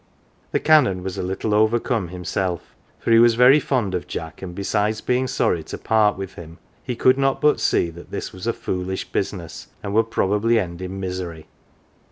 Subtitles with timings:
[0.51, 4.55] The Canon was a little overcome himself, for he was very fond of Jack, and
[4.55, 8.47] besides being sorry to part with him, he could not but see that this was
[8.47, 11.45] a foolish busi ness and would probably end in misery.